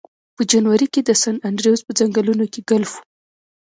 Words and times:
په 0.35 0.41
جنوري 0.51 0.87
کې 0.93 1.01
د 1.03 1.09
سن 1.21 1.35
انډریوز 1.47 1.81
په 1.87 1.91
ځنګلونو 1.99 2.45
کې 2.51 2.61
ګلف 2.69 2.91
و 2.95 2.99